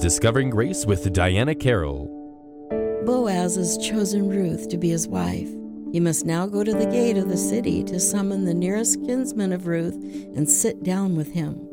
[0.00, 2.08] Discovering Grace with Diana Carroll.
[3.04, 5.50] Boaz has chosen Ruth to be his wife.
[5.92, 9.52] He must now go to the gate of the city to summon the nearest kinsman
[9.52, 9.94] of Ruth
[10.34, 11.68] and sit down with him.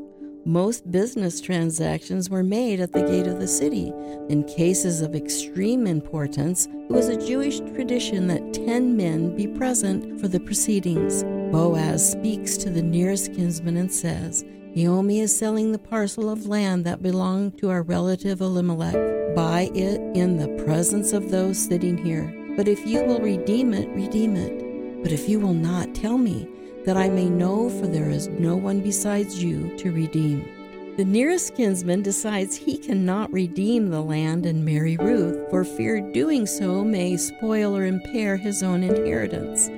[0.46, 3.94] Most business transactions were made at the gate of the city.
[4.28, 10.20] In cases of extreme importance, it was a Jewish tradition that ten men be present
[10.20, 11.24] for the proceedings.
[11.54, 14.44] Boaz speaks to the nearest kinsman and says,
[14.78, 19.36] Naomi is selling the parcel of land that belonged to our relative Elimelech.
[19.36, 22.32] Buy it in the presence of those sitting here.
[22.56, 25.02] But if you will redeem it, redeem it.
[25.02, 26.48] But if you will not, tell me
[26.86, 30.48] that I may know, for there is no one besides you to redeem.
[30.96, 36.46] The nearest kinsman decides he cannot redeem the land and marry Ruth, for fear doing
[36.46, 39.72] so may spoil or impair his own inheritance.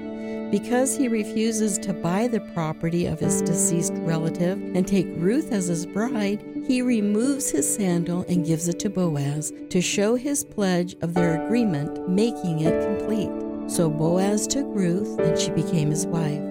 [0.51, 5.67] Because he refuses to buy the property of his deceased relative and take Ruth as
[5.67, 10.95] his bride, he removes his sandal and gives it to Boaz to show his pledge
[11.01, 13.29] of their agreement, making it complete.
[13.69, 16.41] So Boaz took Ruth, and she became his wife.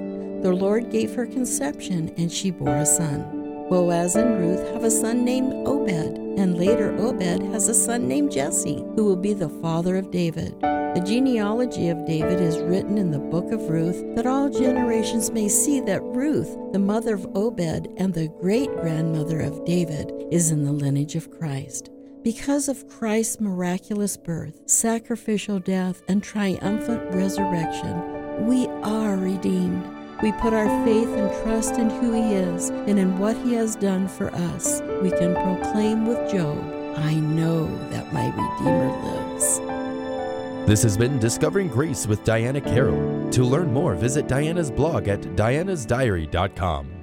[0.43, 3.67] The Lord gave her conception, and she bore a son.
[3.69, 8.31] Boaz and Ruth have a son named Obed, and later Obed has a son named
[8.31, 10.55] Jesse, who will be the father of David.
[10.99, 15.47] The genealogy of David is written in the book of Ruth that all generations may
[15.49, 20.65] see that Ruth, the mother of Obed and the great grandmother of David, is in
[20.65, 21.91] the lineage of Christ.
[22.25, 29.87] Because of Christ's miraculous birth, sacrificial death, and triumphant resurrection, we are redeemed.
[30.21, 33.77] We put our faith and trust in who He is and in what He has
[33.77, 34.83] done for us.
[35.01, 36.59] We can proclaim with Job,
[36.97, 39.78] I know that my Redeemer lives.
[40.69, 43.31] This has been Discovering Grace with Diana Carroll.
[43.31, 46.98] To learn more, visit Diana's blog at dianasdiary.com.